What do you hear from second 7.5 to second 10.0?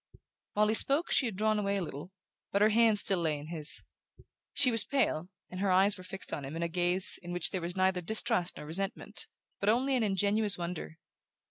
there was neither distrust or resentment, but only